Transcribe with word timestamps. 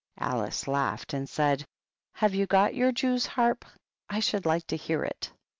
Alice 0.19 0.67
laughed, 0.67 1.13
and 1.13 1.29
said, 1.29 1.63
"Have 2.13 2.33
you 2.33 2.47
got 2.47 2.73
your 2.73 2.91
jewsharp? 2.91 3.63
I 4.09 4.19
should 4.19 4.47
like 4.47 4.65
to 4.65 4.75
hear 4.75 5.03
it." 5.03 5.31